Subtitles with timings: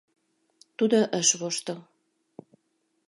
[0.77, 1.79] Тудо ыш воштыл.